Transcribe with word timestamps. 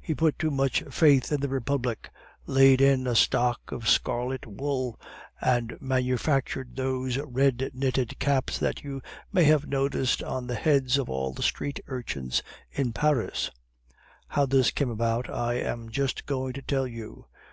He 0.00 0.16
put 0.16 0.36
too 0.36 0.50
much 0.50 0.82
faith 0.90 1.30
in 1.30 1.38
the 1.40 1.48
Republic, 1.48 2.10
laid 2.44 2.80
in 2.80 3.06
a 3.06 3.14
stock 3.14 3.70
of 3.70 3.88
scarlet 3.88 4.44
wool, 4.44 4.98
and 5.40 5.80
manufactured 5.80 6.74
those 6.74 7.18
red 7.18 7.70
knitted 7.72 8.18
caps 8.18 8.58
that 8.58 8.82
you 8.82 9.00
may 9.32 9.44
have 9.44 9.68
noticed 9.68 10.24
on 10.24 10.48
the 10.48 10.56
heads 10.56 10.98
of 10.98 11.08
all 11.08 11.32
the 11.32 11.44
street 11.44 11.78
urchins 11.86 12.42
in 12.72 12.92
Paris. 12.92 13.52
How 14.26 14.44
this 14.44 14.72
came 14.72 14.90
about 14.90 15.30
I 15.32 15.54
am 15.60 15.88
just 15.90 16.26
going 16.26 16.52
to 16.54 16.62
tell 16.62 16.88
you. 16.88 17.26